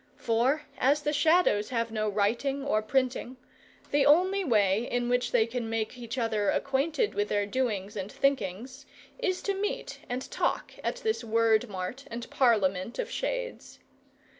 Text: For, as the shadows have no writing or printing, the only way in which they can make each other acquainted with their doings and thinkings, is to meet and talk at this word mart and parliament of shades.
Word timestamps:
For, 0.15 0.63
as 0.79 1.03
the 1.03 1.13
shadows 1.13 1.69
have 1.69 1.91
no 1.91 2.09
writing 2.09 2.63
or 2.65 2.81
printing, 2.81 3.37
the 3.91 4.03
only 4.03 4.43
way 4.43 4.83
in 4.89 5.09
which 5.09 5.31
they 5.31 5.45
can 5.45 5.69
make 5.69 5.95
each 5.95 6.17
other 6.17 6.49
acquainted 6.49 7.13
with 7.13 7.29
their 7.29 7.45
doings 7.45 7.95
and 7.95 8.11
thinkings, 8.11 8.87
is 9.19 9.43
to 9.43 9.53
meet 9.53 9.99
and 10.09 10.27
talk 10.31 10.73
at 10.83 10.95
this 10.95 11.23
word 11.23 11.69
mart 11.69 12.05
and 12.09 12.27
parliament 12.31 12.97
of 12.97 13.11
shades. 13.11 13.77